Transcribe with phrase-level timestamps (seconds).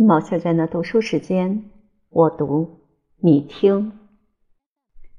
[0.00, 1.64] 毛小娟的读书时间，
[2.10, 2.68] 我读，
[3.18, 3.90] 你听。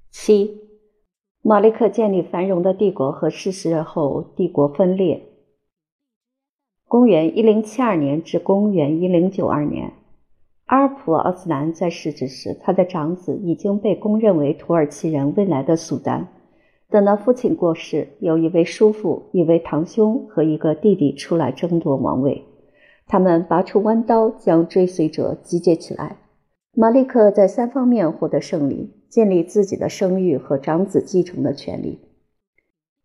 [0.09, 0.61] 七，
[1.41, 5.21] 马利克建立繁荣的帝国和逝世后帝国分裂。
[6.87, 9.95] 公元一零七二年至公元一零九二年，
[10.67, 16.29] 阿尔普·奥斯兰在世之时，他的长子已经被公认为土耳其人未来的苏丹。
[16.89, 22.45] 等到父亲过世，有一位叔父、一位堂兄和一个弟弟出来争夺王位。
[23.09, 26.17] 他们拔出弯刀，将追随者集结起来。
[26.75, 31.99] 马利克在三方面获得胜利，建立自己的声誉和长子继承的权利。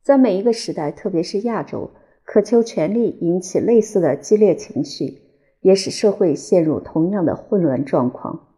[0.02, 1.90] 在每一个时代，特别是亚洲，
[2.22, 5.22] 渴求权力引起类似的激烈情绪，
[5.62, 8.48] 也使社会陷入同样的混乱状况。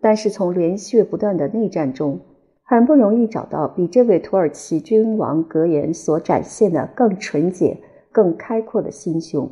[0.00, 2.20] 但是，从连续不断的内战中，
[2.62, 7.76] 很不容易找到比这位土耳其君王格言所展现的更纯洁、
[8.10, 9.50] 更开阔的心胸。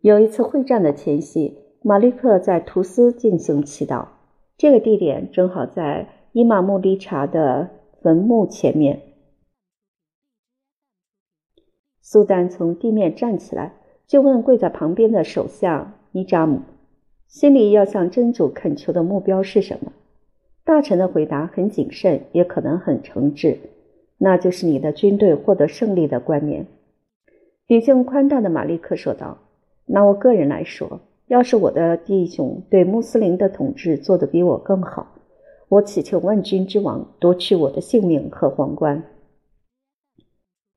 [0.00, 4.06] 有一次会战的前夕，马利克在图斯进行祈祷，
[4.56, 7.68] 这个地点正好在伊玛目利查的
[8.00, 9.00] 坟墓前面。
[12.00, 13.74] 苏丹从地面站起来，
[14.06, 16.60] 就问跪在旁边的首相尼扎姆
[17.26, 19.92] ：“心里要向真主恳求的目标是什么？”
[20.64, 23.56] 大臣的回答很谨慎，也可能很诚挚，
[24.16, 26.66] 那就是你的军队获得胜利的冠冕。
[27.66, 29.38] 语境宽大的马利克说道
[29.88, 35.14] ：“拿我个人来说，要是我的弟兄对穆斯林的统治做得比我更好，
[35.68, 39.02] 我祈求万军之王夺取我的性命和皇冠。”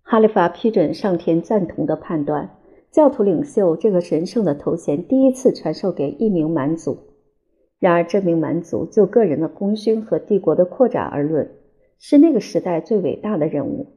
[0.04, 2.58] 哈利法批准上天赞同的判断，
[2.92, 6.98] 教徒领袖这个神圣的头衔第一次传授给一名蛮族。
[7.80, 11.50] 然而，这名蛮族就个人的功勋和帝国的扩展而论，
[11.98, 13.88] 是那个时代最伟大的人物。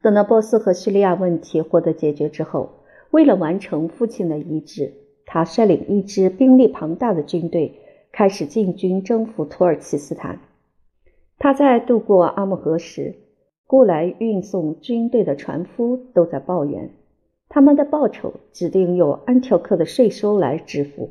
[0.00, 2.77] 等到波斯和叙利亚问题获得解决之后，
[3.10, 4.92] 为了完成父亲的遗志，
[5.24, 7.74] 他率领一支兵力庞大的军队
[8.12, 10.38] 开始进军征服土耳其斯坦。
[11.38, 13.14] 他在渡过阿姆河时，
[13.66, 16.90] 雇来运送军队的船夫都在抱怨，
[17.48, 21.10] 他们的报酬指定由安条克的税收来支付。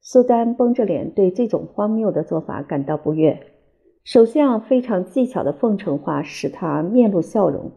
[0.00, 3.38] 苏丹绷着脸对这种荒谬的做法感到不悦，
[4.02, 7.70] 首相非常技巧的奉承话使他面露笑容。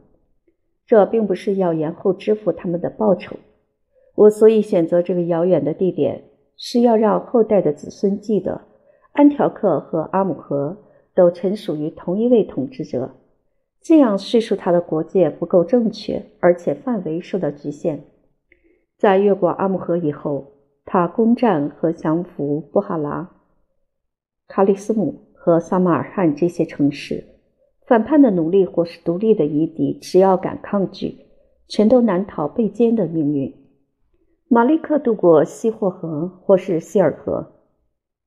[0.85, 3.35] 这并不是要延后支付他们的报酬。
[4.15, 6.23] 我所以选择这个遥远的地点，
[6.57, 8.61] 是要让后代的子孙记得，
[9.11, 10.77] 安条克和阿姆河
[11.13, 13.15] 都臣属于同一位统治者。
[13.81, 18.03] 这样叙述他的国界不够正确，而且范围受到局限。
[18.97, 20.51] 在越过阿姆河以后。
[20.87, 23.31] 他攻占和降服布哈拉、
[24.47, 27.34] 卡里斯姆和萨马尔罕这些城市，
[27.87, 31.25] 反叛的奴隶或是独立的夷狄，只要敢抗拒，
[31.67, 33.53] 全都难逃被歼的命运。
[34.47, 37.53] 马利克渡过西霍河或是希尔河，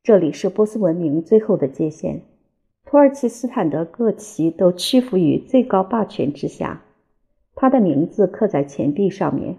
[0.03, 2.23] 这里是波斯文明最后的界限。
[2.85, 6.83] 土耳其斯坦的各旗都屈服于最高霸权之下，
[7.55, 9.57] 他的名字刻在钱币上面。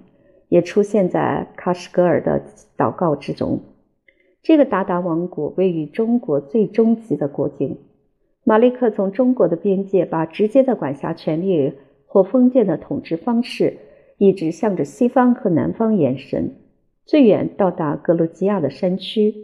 [0.49, 2.43] 也出现在喀什噶尔的
[2.75, 3.59] 祷告之中。
[4.41, 7.77] 这个鞑靼王国位于中国最终极的国境。
[8.49, 11.71] 马利克从中国的边界把直接的管辖权力
[12.07, 13.77] 或封建的统治方式
[14.17, 16.55] 一直向着西方和南方延伸，
[17.05, 19.35] 最远到达格鲁吉亚的山区，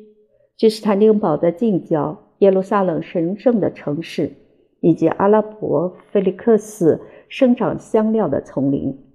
[0.57, 4.31] 君士坦丁堡的近郊，耶路撒冷神圣的城市，
[4.79, 6.99] 以及阿拉伯菲利克斯
[7.29, 9.05] 生长香料的丛林。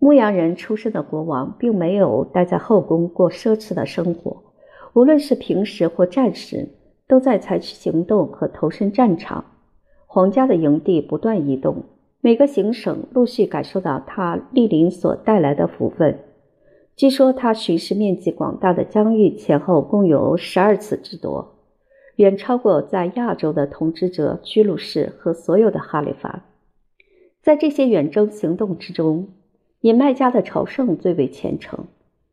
[0.00, 4.42] 牧羊人出身的国王并没有待在后宫过奢侈的生活，
[4.94, 6.68] 无论是平时或战时，
[7.08, 9.44] 都在采取行动和投身战场。
[10.06, 11.84] 皇家的营地不断移动，
[12.20, 16.18] 每个行省陆续感受到他莅临所带来的福分。
[16.94, 21.56] 据说他巡视面积广大的疆域前后共有十二次之多，
[22.16, 26.44] 远超过在亚洲的统治者居鲁士和所有的哈里发。
[27.42, 29.28] 在这些远征行动之中。
[29.82, 31.84] 以麦加的朝圣最为虔诚，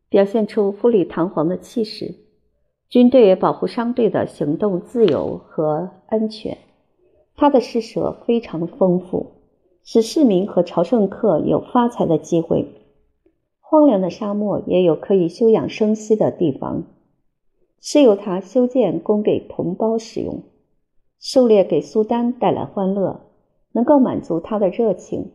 [0.09, 2.15] 表现出富丽堂皇的气势。
[2.93, 6.59] 军队保护商队的行动自由和安全。
[7.35, 9.31] 他的施舍非常丰富，
[9.83, 12.67] 使市民和朝圣客有发财的机会。
[13.59, 16.83] 荒凉的沙漠也有可以休养生息的地方，
[17.81, 20.43] 是由他修建供给同胞使用。
[21.19, 23.21] 狩猎给苏丹带来欢乐，
[23.71, 25.31] 能够满足他的热情。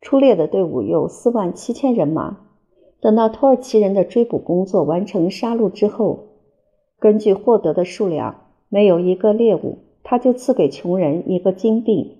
[0.00, 2.38] 出猎的队伍有四万七千人马。
[3.00, 6.25] 等到土耳其人的追捕工作完成杀戮之后，
[6.98, 12.18] 根据获得的数量，没有一个猎物，他就赐给穷人一个金币，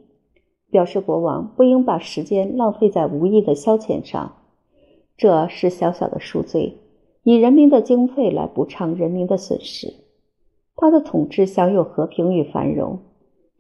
[0.71, 4.37] 表示国王不应把时间浪费在无益的消遣上。
[5.17, 6.77] 这是小小的赎罪，
[7.23, 9.95] 以人民的经费来补偿人民的损失。
[10.77, 12.99] 他的统治享有和平与繁荣。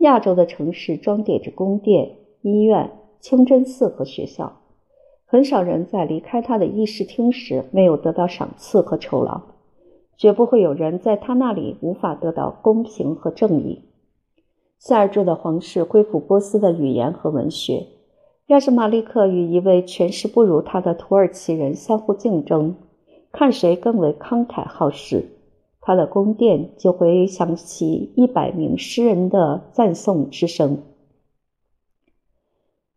[0.01, 4.61] 亚洲的城市装点着宫殿、医院、清真寺和学校，
[5.25, 9.41] 很少人在离开他的议事厅时没有得到赏赐和酬劳，
[10.17, 13.83] 绝不会有人在他那里无法得到公平和正义。
[14.79, 17.87] 塞尔柱的皇室恢复波斯的语言和文学。
[18.47, 22.77] 要是马利克与一位权势不如他的土耳其人相互竞争，
[23.33, 25.25] 看谁更为慷慨好施，
[25.81, 30.81] 他的宫殿就会响起一百名诗人的赞颂之声。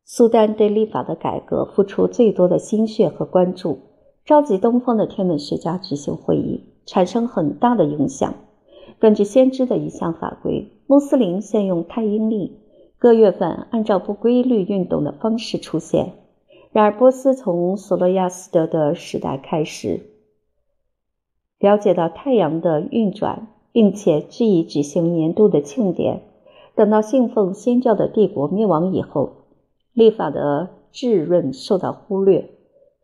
[0.06, 3.80] 苏丹对立法的改革付出最多的心血和关注，
[4.24, 8.33] 召集东方的天文学家举行会议，产生很大的影响。
[8.97, 12.57] 根据先知的一项法规，穆斯林现用太阴历。
[12.97, 16.13] 各月份按照不规律运动的方式出现。
[16.71, 20.01] 然而，波斯从索罗亚斯德的时代开始
[21.59, 26.24] 了解到太阳的运转，并且据以举行年度的庆典。
[26.75, 29.45] 等到信奉先教的帝国灭亡以后，
[29.94, 32.50] 历法的质润受到忽略，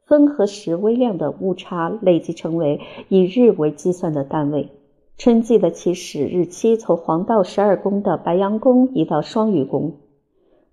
[0.06, 2.80] 分和时微量的误差累积成为
[3.10, 4.69] 以日为计算的单位。
[5.18, 9.98] 春季的起始日期从黄道十二宫的白羊宫移到双鱼宫。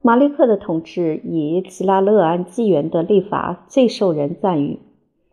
[0.00, 4.80] 马利克的统治以吉拉勒安纪元的历法最受人赞誉。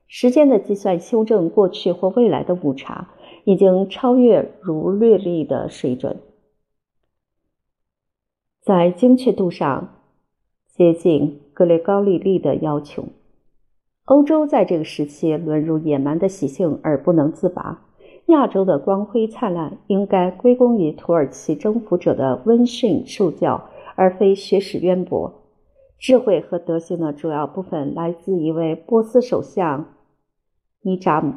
[0.07, 3.09] 时间的计算修正过去或未来的误差，
[3.43, 6.17] 已经超越如略历的水准，
[8.61, 10.01] 在精确度上
[10.67, 13.05] 接近格雷高利历的要求。
[14.09, 17.85] 欧洲在这个时期沦入野蛮的习性而不能自拔。
[18.25, 25.31] 亚洲的光辉灿烂，应该归功于土耳其征服者的温驯受教，而非学识渊博。
[25.99, 29.85] 智慧和德行的主要部分来自一位波斯首相
[30.81, 31.33] 尼扎姆，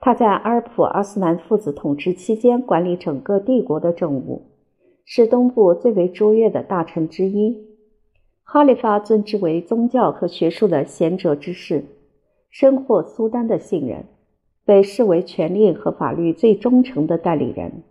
[0.00, 4.46] 他在阿尔普阿斯兰父子统治期间管理整个帝国的政务，
[5.04, 7.71] 是东部最为卓越的大臣之一。
[8.42, 11.84] 哈里发尊之为宗教和学术的贤哲之士，
[12.50, 14.04] 深获苏丹的信任。
[14.64, 17.82] 被视为权力和法律最忠诚的代理人，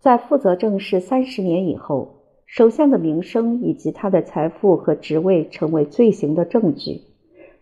[0.00, 7.02] 在负责政事三十年以后，首相的名声以及他的财富和职位成为罪行的证据。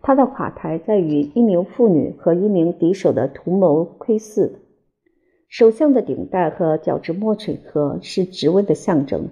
[0.00, 4.52] 他的垮台在于一名妇女和一名敌手的图谋窥伺。
[5.50, 9.28] 首相的顶戴和角质墨水盒是职位的象征。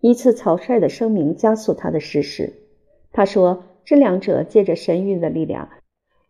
[0.00, 2.52] 一次草率的声明加速他的逝世。
[3.12, 5.68] 他说：“这两者借着神谕的力量。”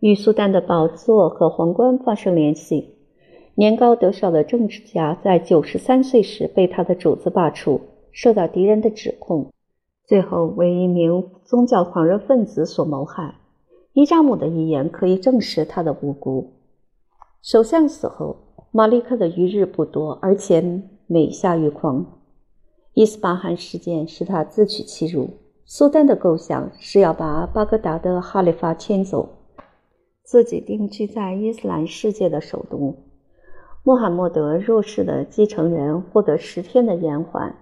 [0.00, 2.94] 与苏丹的宝座和皇冠发生联系。
[3.56, 7.80] 年高德少的政治家在九十三岁时被他的主子罢黜，
[8.12, 9.50] 受到敌人的指控，
[10.06, 13.34] 最后为一名宗教狂热分子所谋害。
[13.92, 16.52] 伊扎姆的遗言可以证实他的无辜。
[17.42, 18.36] 首相死后，
[18.70, 22.17] 马利克的余日不多，而且每下愈狂。
[22.98, 25.30] 伊斯巴罕事件使他自取其辱。
[25.64, 29.28] 苏丹的构想是要把巴格达的哈里发迁走。
[30.24, 32.96] 自己定居在伊斯兰世界的首都。
[33.84, 37.54] 穆罕默德弱势的继承人获得十天的延缓，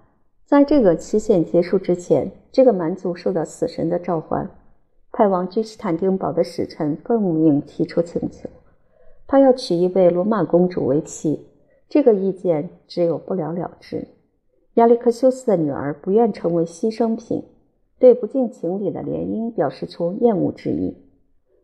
[0.43, 4.49] 在这个期限结束之前，这个蛮族受到死神的召唤。
[5.11, 8.49] 派往君士坦丁堡的使臣奉命提出请求，
[9.27, 11.45] 他要娶一位罗马公主为妻。
[11.87, 14.07] 这个意见只有不了了之。
[14.77, 17.43] 亚历克修斯的女儿不愿成为牺牲品，
[17.97, 20.95] 对不近情理的联姻表示出厌恶之意。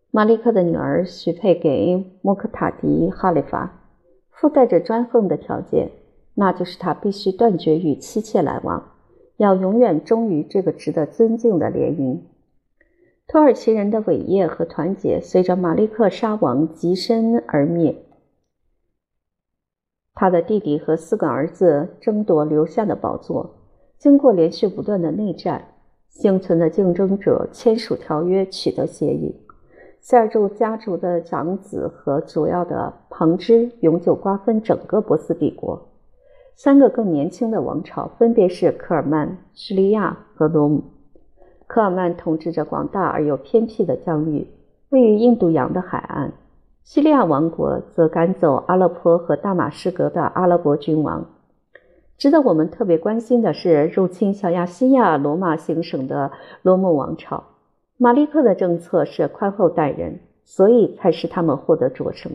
[0.10, 3.84] 马利克的女儿许配给穆克塔迪哈里发，
[4.32, 5.91] 附带着专横的条件，
[6.34, 8.93] 那就是他必须断绝与妻妾来往，
[9.38, 12.17] 要永远忠于这个值得尊敬的联姻。
[13.27, 18.02] 土耳其人的伟业和团结随着马利克沙王极身而灭。
[20.24, 23.58] 他的弟弟和四个儿子争夺留下的宝座，
[23.98, 25.62] 经过连续不断的内战，
[26.08, 29.36] 幸存的竞争者签署条约，取得协议。
[30.00, 35.89] 塞尔柱家族的长子和主要的旁支永久瓜分整个波斯帝国。
[36.56, 40.82] 三个更年轻的王朝分别是科尔曼、叙利亚和罗姆。
[41.68, 44.48] 科尔曼统治着广大而又偏僻的疆域，
[44.88, 46.32] 位于印度洋的海岸。
[46.86, 51.25] 叙利亚王国则赶走阿勒颇和大马士革的阿拉伯君王。
[52.18, 57.46] 值得我们特别关心的是，入侵小亚细亚罗马行省的罗姆王朝。
[57.96, 62.34] 马利克的政策是宽厚待人，所以才使他们获得卓成。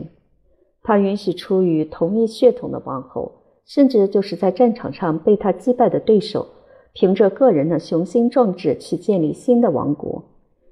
[0.81, 3.31] 他允许出于同一血统的王后，
[3.65, 6.47] 甚至就是在战场上被他击败的对手，
[6.93, 10.23] 凭着个人的雄心壮志去建立新的王国。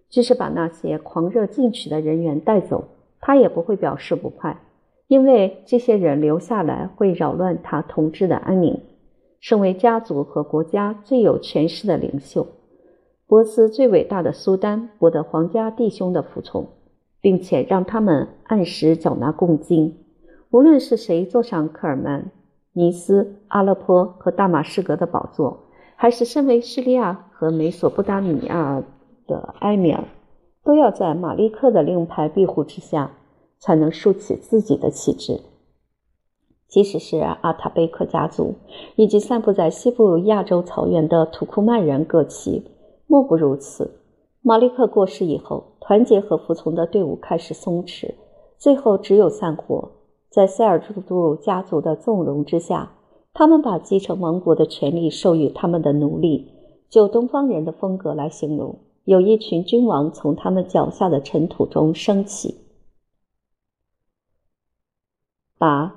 [0.10, 2.86] 即使把那些狂热进取的人员带走，
[3.20, 4.62] 他也不会表示不快。
[5.08, 8.82] 因为这些人留下来会扰乱他统治的安宁。
[9.40, 12.48] 身为家族和国家最有权势的领袖，
[13.28, 16.68] 波斯最伟大的苏丹博得皇家弟兄的服从，
[17.22, 20.04] 并且让他们按时缴纳贡金。
[20.50, 22.32] 无论是谁坐上科尔曼、
[22.74, 28.84] 尼斯、阿勒颇和大马士革的宝座，还是身为叙利亚和美索不达米亚
[29.28, 30.04] 的埃米尔，
[30.68, 33.14] 都要在马利克的令牌庇护之下，
[33.58, 35.40] 才能竖起自己的旗帜。
[36.68, 38.56] 即使是阿塔贝克家族
[38.98, 42.66] 以及散布在西部亚洲草原的土库曼人各旗，
[43.08, 44.02] 莫不如此。
[44.42, 48.16] 马利克过世以后，团结和服从的队伍开始松弛，
[48.58, 49.92] 最后只有散伙。
[50.30, 52.92] 在塞尔柱杜家族的纵容之下，
[53.34, 56.52] 他们把继承王国的权利授予他们的奴隶。
[56.90, 62.66] 就东方人的风格来形容，有一群君王从他们脚下的尘土中升起。
[65.58, 65.96] 八。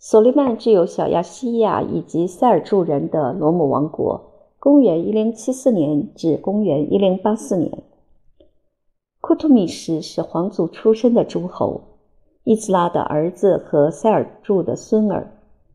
[0.00, 7.84] 索利曼具有小亚细亚以及塞尔柱人的罗姆王国，公元一零七四年至公元一零八四年。
[9.20, 11.80] 库图米什是皇族出身的诸侯，
[12.42, 15.32] 伊兹拉的儿子和塞尔柱的孙儿，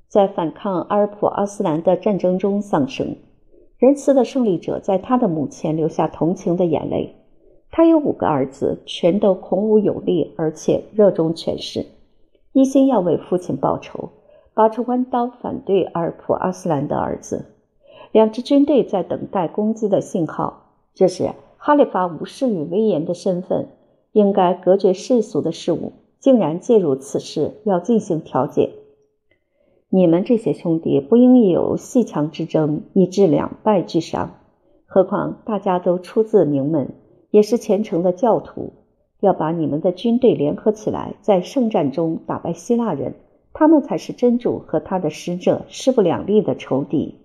[0.10, 3.16] 在反抗阿尔普阿斯兰的战争中丧生。
[3.84, 7.18] 仁慈的胜利者在他的墓前留下同情的眼泪。
[7.70, 11.86] 他有五个儿子，全都孔武有力，而且热衷权势。
[12.54, 14.12] 一心要为父亲报仇，
[14.54, 17.48] 拔出弯刀反对阿尔普阿斯兰的儿子。
[18.14, 20.78] 两支军队在等待攻击的信号。
[20.94, 23.68] 这时，哈里发无视于威严的身份，
[24.14, 28.70] 应该隔绝世俗的事物，竟然介入此事，要进行调解。
[29.96, 34.40] 你们这些兄弟不应有细强之争，以致两败俱伤。
[34.88, 36.96] 何况大家都出自名门，
[37.30, 38.74] 也是虔诚的教徒。
[39.20, 43.14] 要把你们的军队联合起来，在圣战中打败希腊人，
[43.54, 47.20] 他们才是真主和他的使者势不两立的仇敌。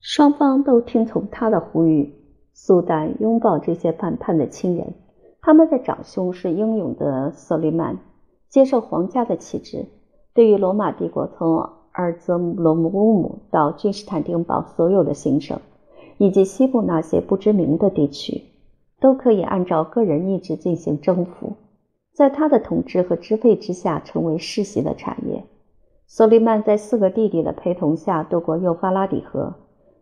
[0.00, 2.16] 双方都听从他的呼吁。
[2.52, 4.94] 苏丹拥抱这些反叛的亲人，
[5.40, 8.00] 他们的长兄是英勇的索利曼，
[8.48, 9.86] 接受皇家的旗帜。
[10.34, 15.58] 对于罗马帝国从阿尔泽罗姆乌姆到君士坦丁堡所有的行省。
[16.20, 18.42] 以及西部那些不知名的地区，
[18.98, 21.52] 都可以按照个人意志进行征服，
[22.12, 25.44] 在他的统治和支配之下成为世袭的产业。
[26.08, 29.54] 索利曼在四个弟弟的陪同下渡过幼发拉底河，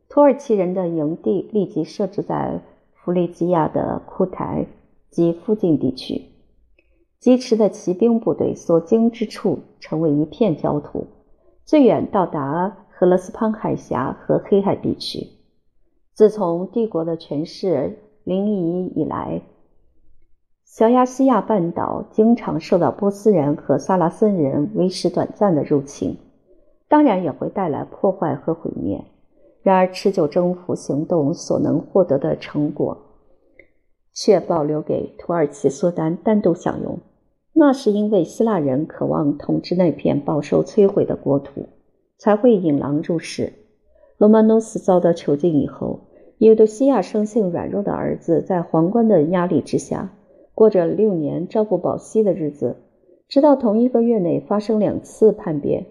[0.08, 2.62] 土耳其人的营地立即设置在
[2.94, 4.64] 弗利吉亚的库台
[5.10, 6.22] 及附近地区，
[7.26, 11.08] 疾驰的骑兵部队所经之处成为一片焦土，
[11.64, 15.26] 最远到达赫勒斯滂海峡和黑海地区。
[16.14, 19.42] 自从帝国的权势临沂以来，
[20.64, 26.16] 小亚细亚半岛经常受到波斯人和萨拉森人为时短暂的入侵，
[26.86, 29.04] 当然也会带来破坏和毁灭。
[29.64, 32.96] 然而，持久征服行动所能获得的成果，
[34.12, 36.96] 却保留给土耳其苏丹单独享用。
[37.58, 41.66] 那是因为希腊人渴望统治那片饱受摧毁的国土，
[42.18, 43.54] 才会引狼入室。
[44.18, 46.00] 罗曼诺斯遭到囚禁以后。
[46.38, 50.12] 尤多西亚生性软弱的儿子，在皇冠的压力之下，
[50.54, 52.76] 过着六年朝不保夕的日子，
[53.26, 55.86] 直到同一个月内发生两次叛变，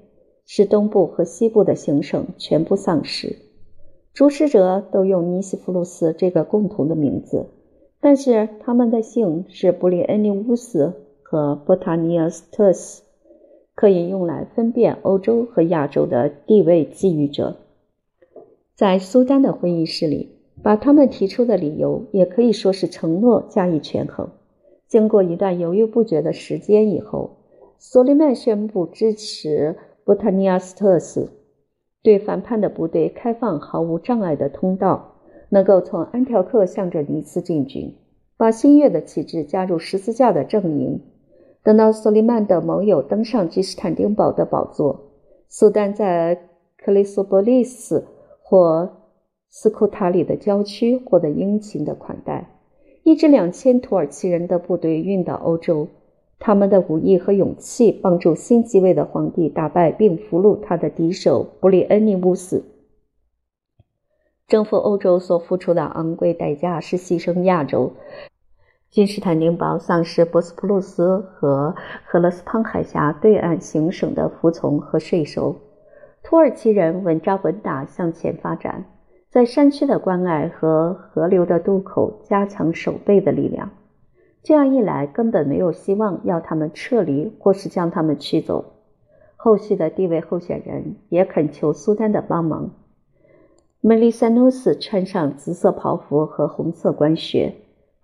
[0.45, 3.37] 使东部和西部的行省全部丧失。
[4.13, 7.47] 主使者都用尼西弗鲁斯这个共同的名字，
[7.99, 10.93] 但是他们的姓是布里恩尼乌斯
[11.35, 13.03] 和波塔尼厄斯特斯，
[13.75, 17.57] 可以用来分辨欧洲和亚洲的地位觊觎者。
[18.73, 20.31] 在苏丹的会议室里。
[20.63, 24.29] 把他们提出的理由也可以说是承诺加以权衡。
[24.87, 27.37] 经过一段犹豫不决的时间以后，
[27.77, 29.75] 索利曼宣布支持
[30.05, 31.29] 波塔尼亚斯特斯，
[32.01, 35.17] 对反叛的部队开放毫无障碍的通道，
[35.49, 37.93] 能够从安条克向着尼斯进军，
[38.37, 41.01] 把新月的旗帜加入十字架的阵营。
[41.65, 45.11] 等到索利曼的盟友登上君士坦丁堡的宝座，
[45.49, 46.39] 苏丹在
[46.77, 48.05] 克里索波利斯
[48.41, 49.01] 或。
[49.57, 52.49] 斯库塔里的郊区获得殷勤的款待，
[53.03, 55.87] 一支两千土耳其人的部队运到欧洲，
[56.39, 62.65] 他们的武艺和勇气帮助新即位的皇帝打败并俘虏他的敌手布里恩尼乌斯。
[64.45, 67.93] 征服欧洲所付出的昂贵代价是牺牲亚洲，
[68.95, 71.75] 君士坦丁堡丧失博斯普鲁斯和
[72.05, 75.57] 赫勒斯滂海峡对岸行省的服从和税收，
[76.23, 78.85] 土耳其人稳扎稳打向前发展。
[79.29, 83.71] 在山区的关隘和河流的渡口加强守备的力量。
[84.41, 88.75] 这样一来，根本没有希望要他们撤离或是将他们驱走。
[89.35, 92.71] 后续的地位候选人也恳求苏丹的帮忙。
[93.81, 97.55] 梅利塞努斯穿上紫色袍服和红色官靴，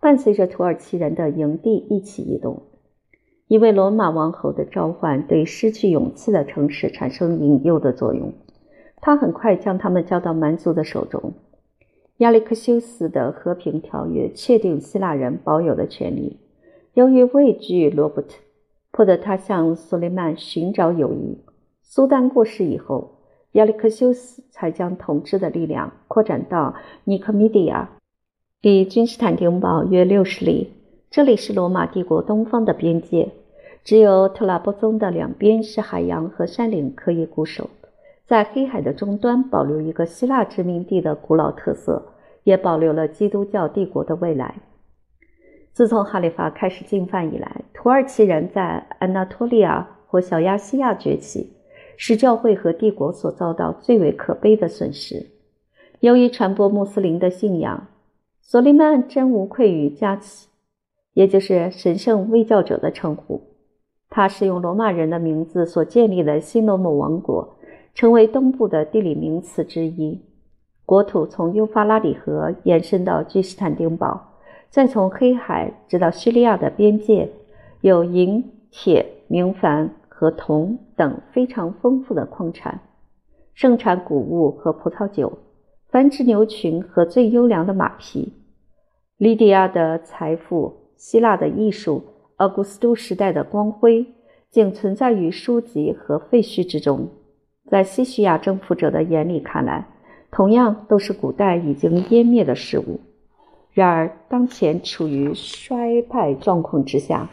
[0.02, 2.64] 伴随着土耳其人的营地一起移动。
[3.48, 8.34] 一位罗马王侯的召唤对失去勇气的城市产生引诱的作用，
[9.00, 11.34] 他很快将他们交到蛮族的手中。
[12.18, 16.40] 亚历克修斯的和平条约确定希腊人保有的权利。
[16.94, 18.40] 由于畏惧罗伯特，
[18.92, 21.44] 迫得他向苏雷曼寻找友谊。
[21.84, 23.20] 苏丹过世以后，
[23.52, 27.92] 亚历克修斯才将统治的力量扩展到尼科米底亚，
[28.62, 30.74] 离君士坦丁堡约六十里。
[31.10, 33.30] 这里是罗马帝国东方的边界，
[33.84, 37.72] 只有特拉波宗的两边是海洋和山岭可以固守。
[38.28, 42.14] 在黑海的终端保留一个希腊殖民地的古老特色，
[42.44, 44.54] 也保留了基督教帝国的未来。
[45.74, 51.54] 自从哈里发开始进犯以来，土耳其人在安纳托利亚或小亚细亚崛起，
[51.98, 55.32] 是教会和帝国所遭到最为可悲的损失。
[56.00, 57.88] 由于传播穆斯林的信仰，
[58.42, 60.50] 索利曼真无愧于加奇，
[61.14, 63.42] 也就是神圣卫教者的称呼。
[64.10, 67.56] 他是用罗马人的名字所建立的新罗姆王国。
[67.94, 70.22] 成为东部的地理名词之一。
[70.86, 74.38] 国土从幼发拉底河延伸到君士坦丁堡，
[74.70, 77.30] 再从黑海直到叙利亚的边界，
[77.82, 82.80] 有银、铁、明矾和铜等非常丰富的矿产，
[83.54, 85.38] 盛产谷物和葡萄酒，
[85.92, 88.32] 繁殖牛群和最优良的马匹。
[89.18, 92.02] 利迪亚的财富、希腊的艺术、
[92.38, 94.06] 奥古斯都时代的光辉，
[94.50, 97.10] 仅存在于书籍和废墟之中。
[97.70, 99.86] 在西西亚征服者的眼里看来，
[100.32, 103.02] 同样都是古代已经湮灭的事物。
[103.74, 107.30] 然而，当前处于衰败状况之下，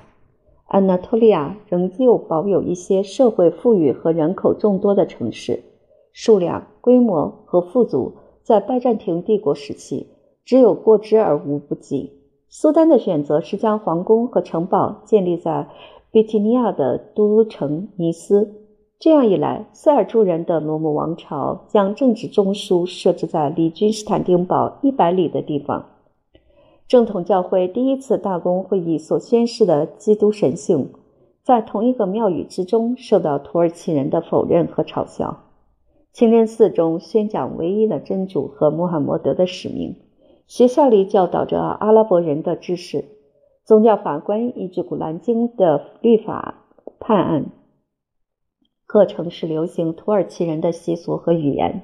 [0.67, 5.62] 安纳托利亚仍旧保有一些社会富裕和人口众多的城市，
[6.12, 8.14] 数量、规模和富足
[8.49, 10.07] 在拜占庭帝国时期
[10.43, 12.15] 只有过之而无不及。
[12.49, 15.69] 苏丹的选择是将皇宫和城堡建立在
[16.11, 18.55] 比提尼亚的都城尼斯。
[18.99, 25.85] 这样一来，塞尔柱人的罗姆王朝将政治中枢设置在离君士坦丁堡一百里的地方。
[26.87, 30.89] 正统教会第一次大公会议所宣誓的基督神性，
[31.43, 35.37] 在同一个庙宇之中受到土耳其人的否认和嘲笑。
[36.18, 39.94] 清真寺中宣讲唯一的真主和穆罕默德的使命，
[40.48, 43.04] 学校里教导着阿拉伯人的知识，
[43.64, 46.64] 宗教法官依据古兰经的律法
[46.98, 47.52] 判案。
[48.85, 51.83] 各城市流行土耳其人的习俗和语言。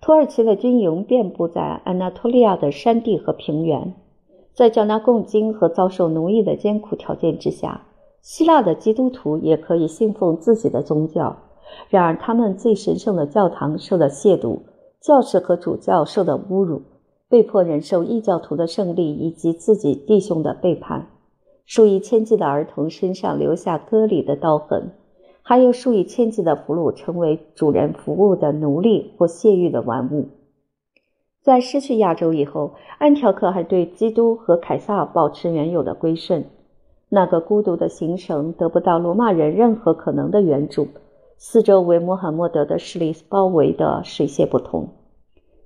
[0.00, 3.92] 土耳其的军营遍布在安纳托利亚的山地和平原，
[4.54, 7.82] 在缴纳贡金和遭受奴役的艰苦条件之下，
[8.22, 11.36] 希腊的基督徒也可以信奉自己的宗教。
[11.88, 14.60] 然而，他们最神圣的教堂受到亵渎，
[15.00, 16.82] 教士和主教受到侮辱，
[17.28, 21.08] 被迫忍受异教徒的胜利以及自己弟兄的背叛。
[21.64, 24.92] 数以千计的儿童身上留下割礼的刀痕。
[25.48, 30.26] 还有数以千计的俘虏成为主人服务的奴隶或泄欲的玩物。
[31.40, 36.44] 在失去亚洲以后，安条克还对基督和凯撒保持原有的归顺。
[37.08, 40.88] 那个孤独的行省得不到罗马人任何可能的援助，
[41.36, 44.88] 四周为穆罕默德的势力包围的水泄不通。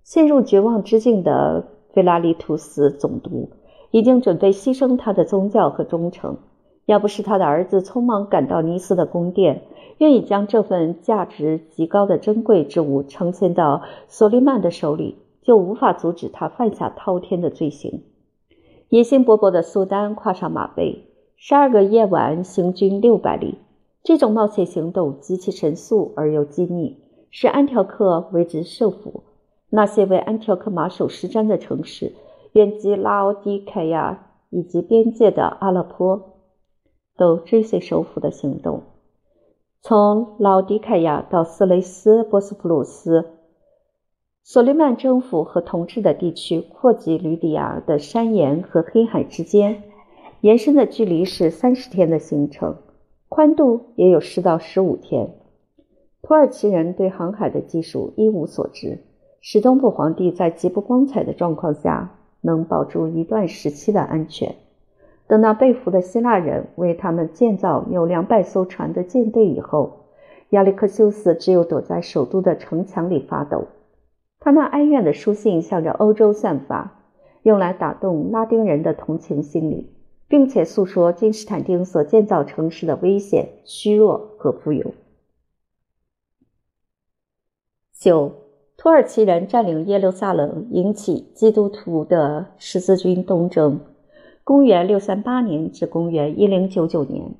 [0.03, 3.51] 陷入绝望之境的菲拉利图斯总督
[3.91, 6.39] 已经准备牺牲他的宗教和忠诚。
[6.87, 9.63] 要不是他的儿子匆忙赶到尼斯的宫殿，
[9.99, 18.03] 愿意将这份价值极高的珍贵之物呈现到索利曼的手里，就无法阻止他犯下滔天的罪行。
[18.89, 21.05] 野心勃勃的苏丹跨上马背，
[21.37, 23.59] 十二个夜晚行军六百里。
[24.03, 26.99] 这种冒险行动极其神速而又机密，
[27.31, 29.25] 使安条克为之受服。
[29.69, 32.15] 那些为安条克马首是瞻的城市，
[32.53, 36.27] 远及拉奥迪凯亚以及边界的阿勒颇。
[37.17, 38.83] 都追随首府的行动，
[39.83, 43.27] 从拉奥迪凯亚到斯雷斯波斯普鲁斯，
[44.43, 49.83] 索利曼政府和统治的地区扩及吕底亚的山岩和黑海之间，
[50.41, 52.79] 延伸的距离是三十天的行程，
[53.31, 55.31] 宽度也有十到十五天。
[56.21, 58.99] 土耳其人对航海的技术一无所知，
[59.41, 64.57] 使东部皇帝在极不光彩的状况下能保住一段时期的安全。
[65.29, 70.07] 等到被俘的希腊人为他们建造有两百艘船的舰队以后，
[70.49, 73.69] 亚历克修斯只有躲在首都的城墙里发抖。
[74.41, 77.05] 他那哀怨的书信向着欧洲散发，
[77.45, 79.93] 用来打动拉丁人的同情心理，
[80.31, 84.95] 并且诉说君士坦丁所建造城市的危险、虚弱和富有。
[87.93, 88.33] 九，
[88.77, 93.81] 土耳其人占领耶路撒冷，引起基督徒的十字军东征。
[94.45, 97.35] 公元六三八年至公元一零九九年，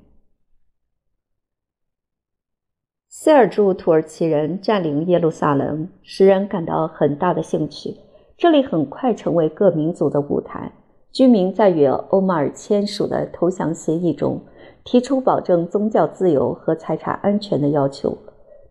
[3.07, 7.95] 塞尔柱土耳其人占领耶路撒冷，使人感到很大的兴趣。
[8.37, 10.73] 这里很快成为各民族的舞台。
[11.11, 14.39] 居民在与欧马尔签署的投降协议中，
[14.83, 18.17] 提出保证宗教自由和财产安全的要求。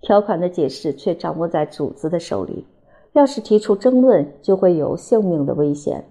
[0.01, 2.67] 条款的解释却掌握在主子的手里。
[3.13, 6.05] 要是提出争论，就会有性命的危险。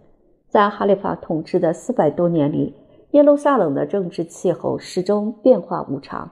[0.49, 2.75] 在哈里发统治的四百多年里，
[3.11, 6.29] 耶路撒冷的政治气候始终变化无常，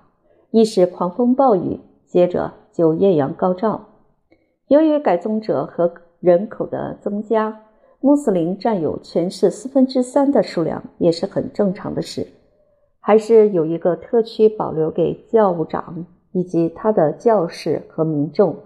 [0.51, 3.86] 一时狂风暴雨，接着就艳阳高照。
[4.67, 7.62] 由于改宗者和人口的增加，
[7.99, 12.27] 穆斯林占有全市四分之三的数量也是很正常的事。
[12.99, 18.57] 还是有一个特区保留给教务长以及他的教士和民众，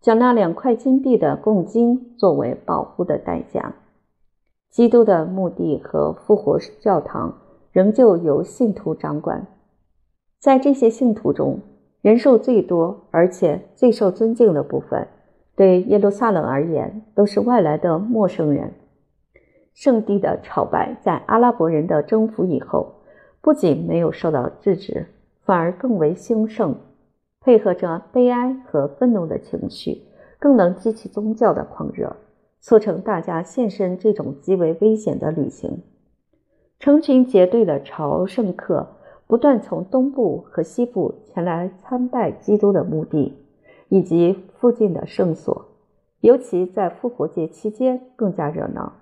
[0.00, 3.74] 缴纳两块金币的贡金作为保护的代价。
[4.70, 7.38] 基督的墓地和复活教堂
[7.72, 9.46] 仍旧由信徒掌管。
[10.40, 11.60] 在这些信徒中，
[12.00, 15.06] 人数最多而且最受尊敬的部分，
[15.54, 18.72] 对耶路撒冷而言都是外来的陌生人。
[19.74, 22.94] 圣地的朝拜在阿拉伯人的征服以后，
[23.40, 25.06] 不仅没有受到制止，
[25.44, 26.74] 反而更为兴盛，
[27.40, 30.02] 配合着悲哀和愤怒的情绪，
[30.38, 32.16] 更能激起宗教的狂热。
[32.64, 35.82] 促成大家献身这种极为危险的旅行。
[36.78, 38.86] 成群结队的朝圣客
[39.26, 43.36] 不断从东部和西部前来参拜基督的墓地
[43.92, 45.66] 以及附近的圣所，
[46.20, 48.94] 尤其在复活节期间更加热闹。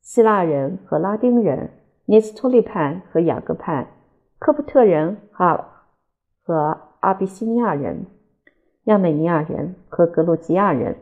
[0.00, 1.70] 希腊人和拉丁人、
[2.04, 3.90] 尼斯托利派和雅各派、
[4.38, 5.64] 科普特人和
[6.44, 8.06] 和阿比西尼亚人、
[8.84, 10.94] 亚美尼亚人和格鲁吉亚人。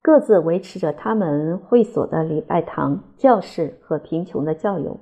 [0.00, 5.00] 各自维持着他们会所的礼拜堂、教室和贫穷的教友。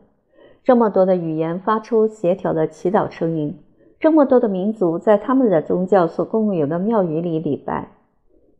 [0.64, 3.62] 这么多的语言发出协调的祈祷声音，
[4.06, 7.88] 这么多的民族在他们的宗教所共有的庙宇里礼拜，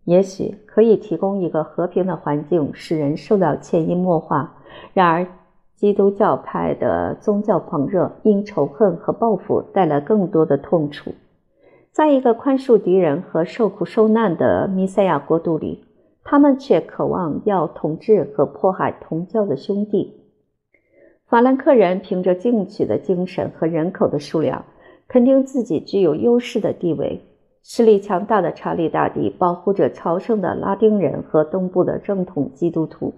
[0.03, 4.57] 也许可以提供一个和平的环境，使人受到潜移默化。
[4.93, 5.25] 然而，
[5.77, 11.13] 基督教派的宗教狂热因仇恨和报复带来更多的痛楚。
[11.93, 15.85] 在一个宽恕敌人和受苦受难的弥赛亚国度里。
[16.25, 20.25] 他们却渴望要统治和迫害同教的兄弟。
[21.29, 24.65] 法兰克人凭着进取的精神和人口的数量，
[25.09, 27.21] 肯定自己具有优势的地位。
[27.63, 33.13] 势力强大的查理大帝保护着朝圣的拉丁人和东部的正统基督徒。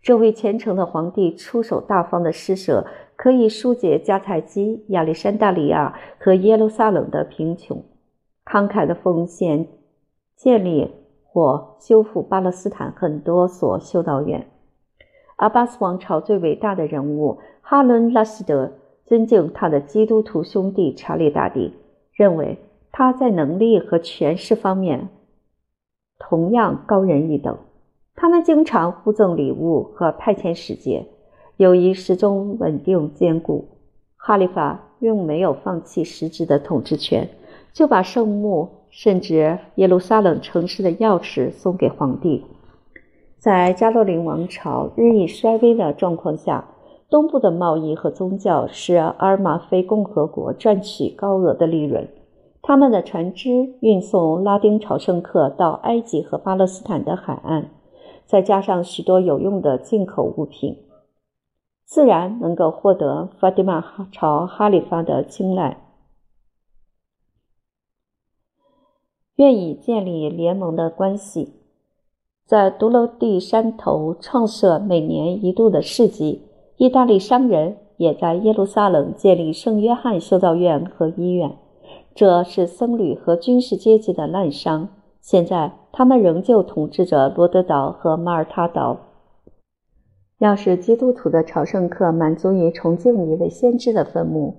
[0.00, 7.82] 这位虔诚的皇帝出手大方的施舍，可以疏解迦太基、亚历山大里亚和耶路撒冷的贫穷。
[8.44, 9.66] 慷慨的奉献，
[10.36, 10.90] 建立。
[11.28, 14.46] 或修复巴勒斯坦很多所修道院。
[15.36, 18.72] 阿巴斯王朝最伟大的人物哈伦·拉希德
[19.06, 21.72] 尊敬他的基督徒兄弟查理大帝，
[22.12, 22.58] 认为
[22.92, 25.08] 他在能力和权势方面
[26.18, 27.56] 同样高人一等。
[28.14, 31.06] 他们经常互赠礼物和派遣使节，
[31.56, 33.68] 友谊始终稳定坚固。
[34.16, 37.28] 哈利法用没有放弃实质的统治权，
[37.72, 38.70] 就把圣墓。
[38.88, 42.46] 甚至耶路撒冷城市的钥匙送给皇帝。
[43.36, 46.64] 在加洛林王朝日益衰微的状况下，
[47.08, 52.08] 东部的贸易和宗教使阿尔马菲共和国赚取高额的利润。
[52.62, 57.70] 他们的船只运送拉丁朝圣客到埃及和巴勒斯坦的海岸，
[58.24, 60.76] 再加上许多有用的进口物品，
[61.84, 65.80] 自然能够获得法蒂玛朝哈里发的青睐。
[69.36, 71.60] 愿意建立联盟的关系，
[72.44, 76.42] 在独楼地山头创设每年一度的市集。
[76.76, 81.56] 意大利商人也在耶路撒冷建立圣约翰修道院和医院。
[82.14, 84.88] 这是僧侣和军事阶级的滥觞。
[85.20, 88.96] 现在他们仍旧统治着罗德岛和马耳他岛。
[90.38, 94.54] 要是基督徒的朝圣客满足于崇敬一位先知的坟墓，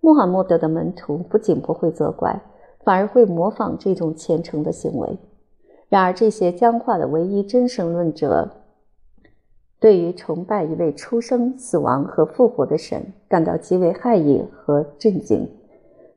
[0.00, 2.40] 穆罕默德的门徒不仅不会责怪。
[2.84, 5.18] 反而会模仿这种虔诚的行为。
[5.88, 8.48] 然而，这些僵化的唯一真神论者，
[9.78, 15.48] 对于崇拜一位出生、死亡和复活的神感到极为害意和震惊，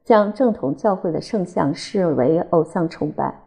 [0.03, 3.43] 将正统教会的圣像视为偶像崇拜。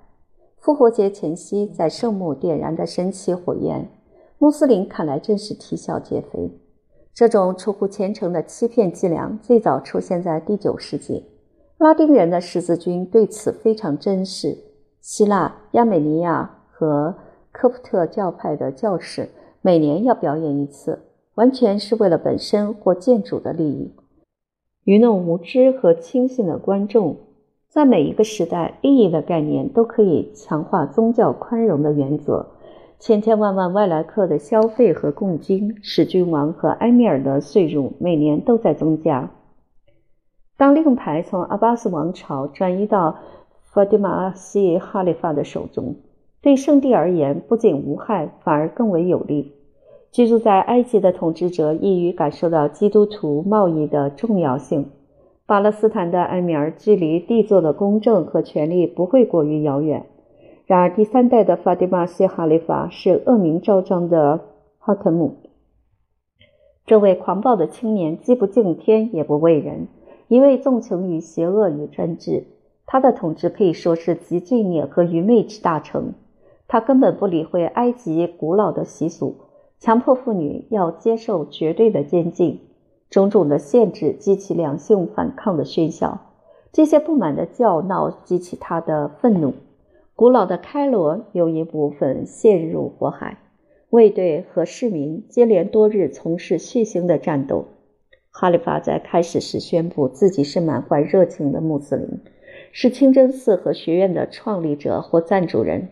[0.58, 3.88] 复活节前夕在圣墓点燃的神奇火焰，
[4.38, 6.50] 穆斯林看来真是啼笑皆非。
[7.14, 11.26] 这种出乎虔诚的欺骗伎俩最早出现在第九世纪。
[11.78, 14.56] 拉丁人的十字军对此非常珍视。
[15.00, 17.14] 希腊、亚美尼亚和
[17.50, 19.28] 科普特教派的教士
[19.64, 20.98] 每年要表演一次，
[21.36, 23.92] 完全是为了本身或建筑的利益，
[24.82, 27.16] 愚弄无知和轻信的观众。
[27.68, 32.48] 在每一个时代，利益的概念都可以强化宗教宽容的原则。
[32.98, 39.30] 千千万万外来客的消费和供金，使君王和埃米尔的岁入每年都在增加。
[40.56, 43.16] 当令牌从阿巴斯王朝转移到
[43.72, 45.96] 法蒂玛阿西哈里发的手中，
[46.42, 49.52] 对圣地而言不仅无害，反而更为有利。
[50.10, 54.90] 居住在埃及的统治者易于感受到基督徒贸易的重要性。
[55.46, 60.06] 巴勒斯坦的埃米尔距离帝座的公正和权力不会过于遥远。
[60.66, 64.40] 然而，第三代的法蒂玛西哈里法是恶名昭彰的
[64.78, 65.36] 哈特姆。
[66.86, 69.86] 这位狂暴的青年既不敬天也不畏人，
[70.26, 72.46] 一味纵情于邪恶与专制。
[72.84, 76.14] 他的统治可以说是集罪孽和愚昧之大成。
[76.72, 79.36] 他根本不理会埃及古老的习俗，
[79.78, 82.60] 强迫妇女要接受绝对的监禁，
[83.10, 86.32] 种种的限制激起两性反抗的喧嚣。
[86.72, 89.52] 这些不满的叫闹激起他的愤怒。
[90.16, 93.36] 古老的开罗有一部分陷入火海，
[93.90, 97.66] 卫队和市民接连多日从事血腥的战斗。
[98.30, 102.20] 哈里发在开始时宣布自己是满怀热情的穆斯林，
[102.72, 105.90] 是清真寺和学院的创立者或赞助人，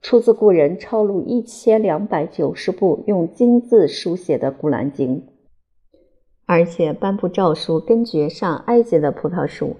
[0.00, 5.16] 出自故人抄录一千两百九十部用金字书写的《古兰经》，
[6.46, 9.76] 而且颁布诏书根绝上埃及的葡萄树。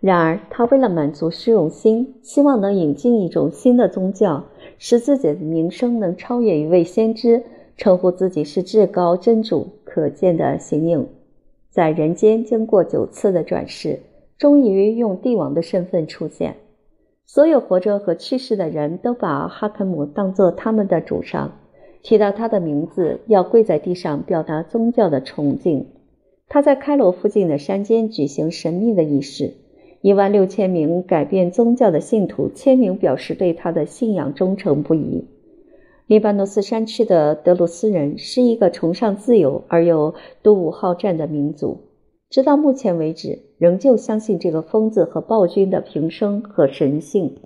[0.00, 4.44] 然而，他为了满足虚荣心，希望能引进一种新的宗教，
[4.78, 7.42] 使自己的名声能超越一位先知，
[7.76, 9.68] 称呼自己是至高真主。
[9.84, 11.06] 可见的形影，
[11.68, 14.00] 在人间经过九次的转世，
[14.38, 16.56] 终于用帝王的身份出现。
[17.32, 21.60] 所有活着和去世的人都把哈肯姆当作他们的主上，
[22.02, 25.86] 提到他的名字要跪在地上表达宗教的崇敬。
[26.48, 29.52] 他在开罗附近的山间举行神秘的仪式。
[30.00, 35.28] 一万六千名改变宗教的信徒签名表示对他的信仰忠诚不移。
[36.08, 41.78] 黎巴嫩斯山区的德鲁斯人是一个崇尚自由而又多武好战的民族，
[42.28, 47.36] 直到目前为止，仍旧相信这个疯子和暴君的平生和神性。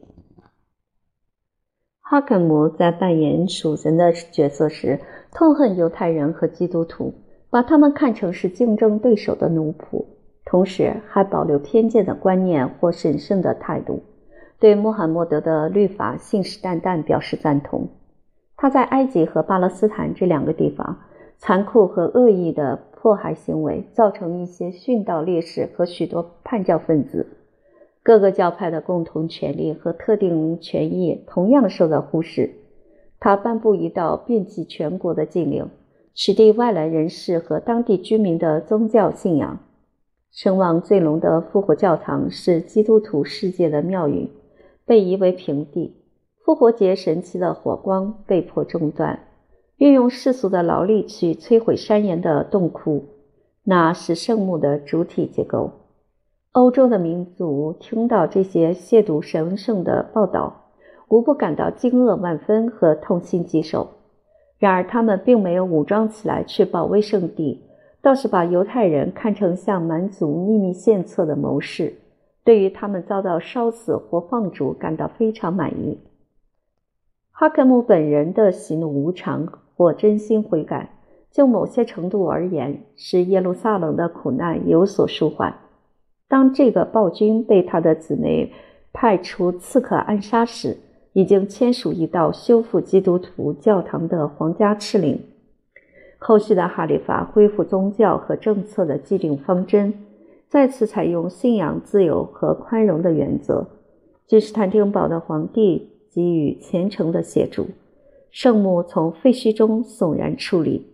[2.00, 5.00] 哈肯姆在扮演属神的角色时，
[5.33, 7.12] 痛恨犹太人和基督徒，
[7.50, 10.05] 把他们看成是竞争对手的奴仆。
[10.44, 14.05] 同时还保留偏见的观念或神圣的态度，
[14.61, 17.88] 对穆罕默德的律法信誓旦旦表示赞同。
[18.57, 20.96] 他在埃及和巴勒斯坦这两个地方
[21.38, 27.26] 残酷和恶意的迫害行为，造成一些殉道烈士和许多叛教分子。
[28.02, 32.54] 各个教派的共同权利和特定权益同样受到忽视。
[33.20, 35.68] 他颁布一道遍及全国的禁令，
[36.14, 39.58] 取缔外来人士和当地居民的宗教信仰。
[40.32, 44.30] 声望最隆的复活教堂是基督徒世界的庙宇，
[44.86, 45.94] 被夷为平地。
[46.42, 49.33] 复活节神奇的火光被迫中断。
[49.84, 53.04] 运用世俗的劳力去摧毁山岩的洞窟，
[53.64, 55.72] 那是圣墓的主体结构。
[56.52, 60.70] 欧洲的民族听到这些亵渎神圣的报道，
[61.08, 63.86] 无不感到惊愕万分和痛心疾首。
[64.56, 67.62] 然而，他们并没有武装起来去保卫圣地。
[68.00, 71.92] 倒是把犹太人看成向蛮族秘密献策的谋士，
[72.42, 76.00] 对于他们遭到烧死或放逐感到非常满意。
[77.30, 80.90] 哈克姆本人的喜怒无常或真心悔改，
[81.30, 85.54] 就某些程度而言，使耶路撒冷的苦难有所舒缓。
[86.28, 88.52] 当这个暴君被他的姊妹
[88.92, 90.78] 派出刺客暗杀时，
[91.12, 95.20] 已经签署一道修复基督徒教堂的皇家敕令。
[96.18, 99.92] 后续的哈里发恢复宗教和政策的既定方针，
[100.48, 103.66] 再次采用信仰自由和宽容的原则。
[104.26, 107.66] 君士坦丁堡的皇帝给予虔诚的协助，
[108.34, 110.88] 圣墓从废墟中悚然矗立。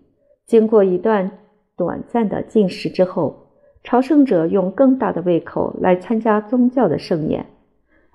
[0.45, 1.39] 经过一段
[1.75, 3.35] 短暂的进食之后，
[3.83, 7.47] 朝圣者用更大的胃口来参加宗教的盛宴。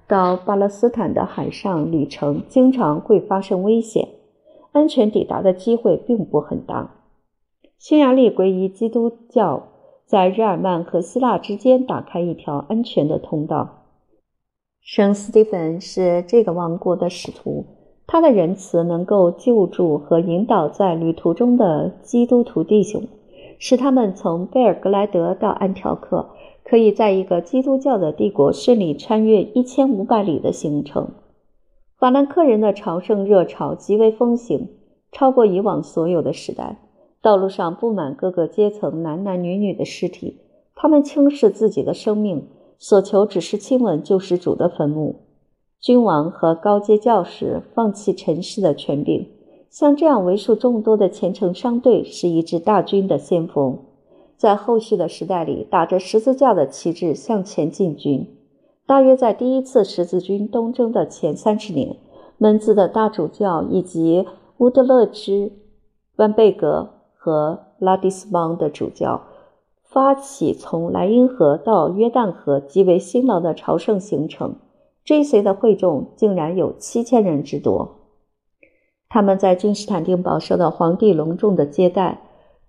[0.05, 4.09] 到巴勒斯坦的海上旅程经常会发生危险，
[4.73, 6.91] 安全抵达的机会并不很大。
[7.79, 9.69] 匈牙利皈依基督教，
[10.05, 13.85] 在日耳曼和希腊之间打开一条安全的通道。
[14.81, 17.65] 圣斯蒂芬是这个王国的使徒，
[18.07, 23.07] 他的仁慈能够救助和引导在旅途中的基督徒弟兄，
[23.57, 26.29] 使他们从贝尔格莱德到安条克，
[26.63, 31.09] 可以在一个基督教的帝国顺利穿越一千五百里的行程。
[31.97, 34.69] 法兰克人的朝圣热潮极为风行，
[35.11, 36.77] 超过以往所有的时代。
[37.21, 40.41] 道路上布满各个阶层男男女女的尸体，
[40.75, 45.15] 他们轻视自己的生命，所求只是亲吻救世主的坟墓。
[45.85, 49.29] 君王和高阶教士放弃尘世的权柄，
[49.69, 53.77] 像这样为数众多的虔诚商队是一支大军的先锋，
[54.35, 58.27] 在后续的时代里打着十字架的旗帜向前进军。
[58.87, 61.97] 大约在第一次十字军东征的前三十年，
[62.39, 64.25] 门兹的大主教以及
[64.57, 65.51] 乌德勒支、
[66.15, 66.89] 万贝格。
[67.13, 69.19] 和拉迪斯邦的主教
[69.81, 74.57] 发起从莱茵河到约旦河极为辛劳的朝圣行程，
[75.05, 77.99] 追随的会众竟然有七千人之多。
[79.07, 82.21] 他们在君士坦丁堡受到皇帝隆重的接待，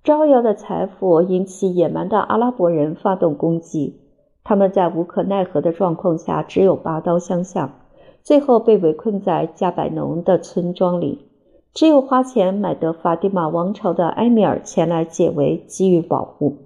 [0.04, 4.00] 招摇的财富引起野蛮的阿拉伯人发动攻击。
[4.44, 7.80] 他们在无可奈何的状况下，只有拔刀相向，
[8.22, 11.26] 最后被围困在加百农的村庄里。
[11.74, 16.58] 只有花钱买得法蒂玛王朝的埃米尔前来解围，给予保护。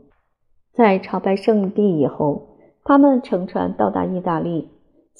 [0.72, 4.68] 在朝拜圣地以后，他们乘船到达意大利，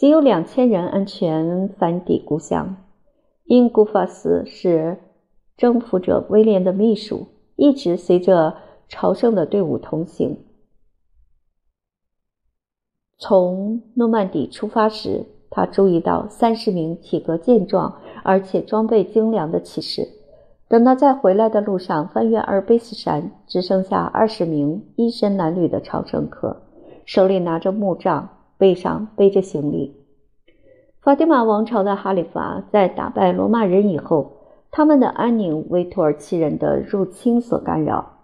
[0.01, 2.75] 仅有两千人安全返抵故乡。
[3.45, 4.97] 因古法斯是
[5.59, 8.57] 征服者威廉的秘书，一直随着
[8.89, 10.39] 朝圣的队伍同行。
[13.19, 18.01] 从诺曼底出发时，他注意到三十名体格健壮。
[18.23, 20.09] 而且装备精良的骑士，
[20.69, 26.63] 等到在回来的路上翻越阿尔卑斯山，只剩下二十名衣衫褴褛的朝圣客，
[27.05, 29.96] 手里拿着木杖，背上背着行李。
[31.01, 34.33] 法蒂玛王朝的哈里发在打败罗马人以后，
[34.70, 38.18] 他们的安宁为土耳其人的入侵所干扰。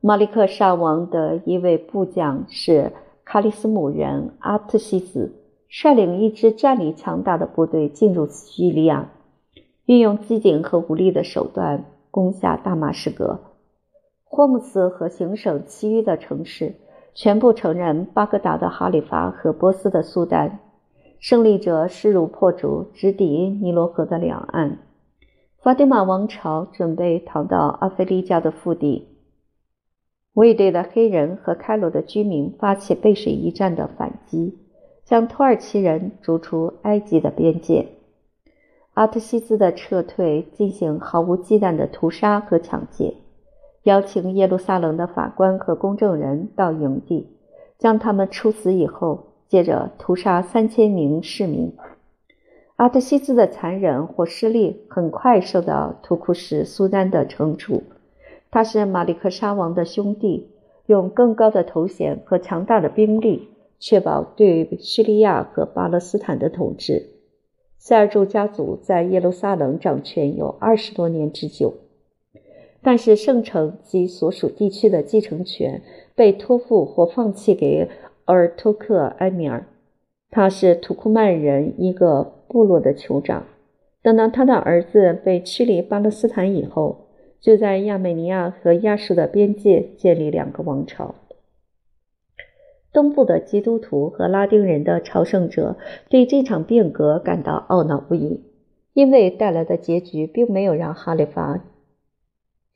[0.00, 2.92] 马利克沙王的一位部将是
[3.24, 5.34] 卡里斯姆人阿特西斯，
[5.68, 9.10] 率领一支战力强大的部队进入叙利亚。
[9.84, 13.40] 运用机警和武力的手段攻下大马士革、
[14.24, 16.76] 霍姆斯和行省其余的城市，
[17.14, 20.60] 全部承认巴格达的哈里发和波斯的苏丹。
[21.20, 24.78] 胜利者势如破竹，直抵尼罗河的两岸。
[25.62, 29.06] 法蒂玛王朝准备逃到阿非利加的腹地，
[30.32, 34.58] 卫队的黑人和开罗的居民发起背水一战的反击，
[35.04, 37.86] 将土耳其人逐出埃及的边界。
[38.94, 43.14] 阿特西斯的撤退进行毫无忌惮的屠杀和抢劫，
[43.84, 47.28] 邀请耶路撒冷的法官和公证人到营地，
[47.78, 51.74] 将他们处死以后，接着屠杀三千名市民。
[52.76, 57.82] 阿特西斯的残忍或失利很快受到图库什苏丹的惩处。
[58.50, 60.50] 他是马利克沙王的兄弟，
[60.86, 67.10] 用更高的头衔和强大的兵力，确保对叙利亚和巴勒斯坦的统治。
[67.78, 71.74] 塞尔柱家族在耶路撒冷掌权有二十多年之久，
[72.82, 75.80] 但是圣城及所属地区的继承权
[76.16, 77.88] 被托付或放弃给
[78.24, 79.64] 鄂尔托克埃米尔，
[80.30, 83.46] 他是土库曼人一个部落的酋长。
[84.02, 87.06] 等到他的儿子被驱离巴勒斯坦以后，
[87.40, 91.14] 就在亚美尼亚和亚述的边界建立两个王朝。
[92.92, 95.76] 东部的基督徒和拉丁人的朝圣者
[96.10, 98.42] 对这场变革感到懊恼不已，
[98.92, 101.64] 因为带来的结局并没有让哈里发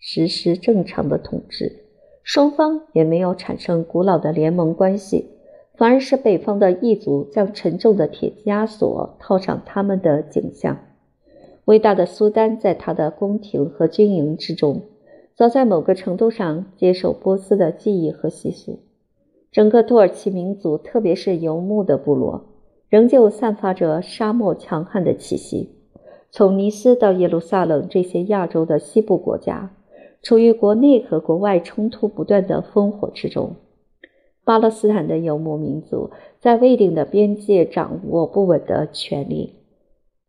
[0.09, 1.81] 实施正常的统治，
[2.23, 5.33] 双方也没有产生古老的联盟关系，
[5.75, 10.79] 反而是北方的异族将沉重的铁枷锁套上他们的景象。
[11.65, 14.83] 伟大的苏丹在他的宫廷和军营之中，
[15.35, 18.79] 早在某个程度上接受波斯的记忆和习俗。
[19.51, 22.45] 整个土耳其民族，特别是游牧的部落，
[22.89, 25.73] 仍旧散发着沙漠强悍的气息。
[26.31, 29.73] 从尼斯到耶路撒冷这些亚洲的西部国家，
[30.27, 33.55] 处于国内和国外冲突不断的烽火之中。
[34.45, 36.11] 巴勒斯坦的游牧民族
[36.41, 39.55] 在未定的边界掌握不稳的权利，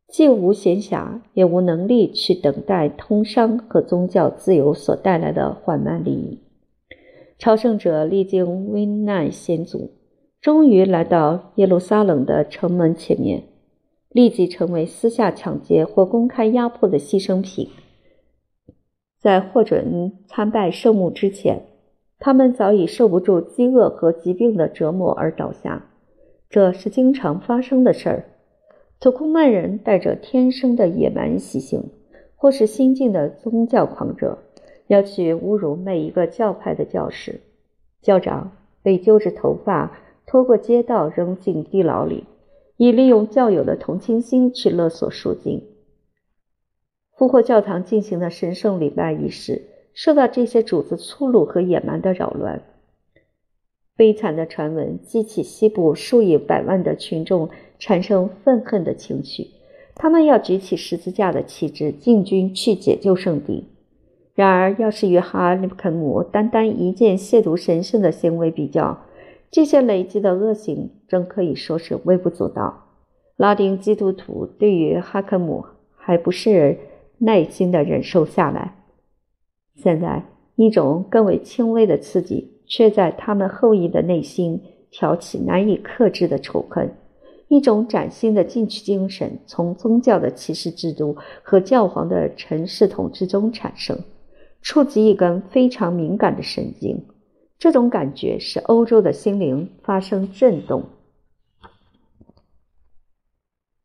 [0.07, 6.43] 既无闲暇，也无能力去等待通商和宗教自由所带来的缓慢利益。
[7.39, 9.89] 朝圣者历经危难险阻，
[10.39, 13.45] 终于来到耶路撒冷的城门前面，
[14.11, 17.67] 立即成为私下抢劫或公开压迫的牺牲品。
[19.19, 21.63] 在获准参拜圣墓之前，
[22.19, 25.87] 他们早已受不住饥饿和疾病的折磨而倒下。
[26.49, 28.25] 这是经常发生的事儿。
[28.99, 31.89] 土库曼人带着天生的野蛮习性，
[32.35, 34.37] 或是新晋的宗教狂热。
[34.87, 37.41] 要去侮辱每一个教派的教士。
[38.01, 38.51] 教长
[38.81, 42.23] 被揪着头发拖过街道，扔进地牢里，
[42.77, 45.61] 以利用教友的同情心去勒索赎金。
[47.17, 49.63] 复活教堂进行的神圣礼拜仪式
[49.95, 52.61] 受到这些主子粗鲁和野蛮的扰乱。
[53.95, 57.49] 悲惨的传闻激起西部数以百万的群众
[57.79, 59.47] 产生愤恨的情绪，
[59.95, 63.65] 他们要举起十字架的旗帜进军去解救圣地。
[64.35, 68.99] 然而，要是与哈利肯姆单单一件亵渎神圣的行为比较，
[69.49, 72.85] 这些累积的恶行真可以说是微不足道。
[73.35, 75.65] 拉丁基督徒对于哈克姆
[75.95, 76.77] 还不是
[77.19, 78.75] 耐心地忍受下来。
[79.75, 80.23] 现在，
[80.55, 82.53] 一种更为轻微的刺激。
[82.69, 84.61] 却在他们后裔的内心
[84.91, 86.93] 挑起难以克制的仇恨，
[87.47, 93.97] 一种崭新的进取精神从宗教的歧视制度和教皇的城市统治中产生，
[94.61, 97.01] 触及一根非常敏感的神经。
[97.57, 100.83] 这种感觉使欧洲的心灵发生震动。